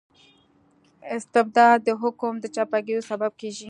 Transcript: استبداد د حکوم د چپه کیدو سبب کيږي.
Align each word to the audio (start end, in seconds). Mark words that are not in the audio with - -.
استبداد 1.15 1.77
د 1.87 1.89
حکوم 2.01 2.35
د 2.39 2.45
چپه 2.55 2.79
کیدو 2.85 3.01
سبب 3.11 3.31
کيږي. 3.41 3.59